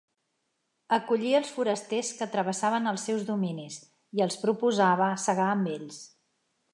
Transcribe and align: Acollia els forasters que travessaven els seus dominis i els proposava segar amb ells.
Acollia 0.95 1.41
els 1.41 1.49
forasters 1.57 2.09
que 2.21 2.27
travessaven 2.37 2.93
els 2.93 3.05
seus 3.09 3.27
dominis 3.29 3.77
i 4.19 4.23
els 4.27 4.39
proposava 4.47 5.11
segar 5.27 5.47
amb 5.57 5.71
ells. 5.79 6.01